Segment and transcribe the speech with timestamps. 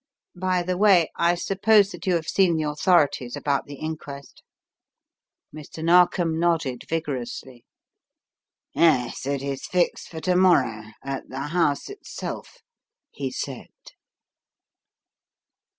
[0.35, 4.41] By the way, I suppose that you have seen the authorities about the inquest."
[5.53, 5.83] Mr.
[5.83, 7.65] Narkom nodded vigorously.
[8.73, 12.63] "Yes, it is fixed for to morrow, at the house itself,"
[13.11, 13.67] he said.